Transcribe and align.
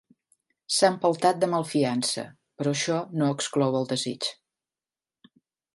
S'ha 0.77 0.87
empeltat 0.93 1.43
de 1.43 1.49
malfiança, 1.51 2.25
però 2.61 2.75
això 2.77 2.99
no 3.23 3.29
exclou 3.35 3.79
el 3.81 3.89
desig. 3.95 4.31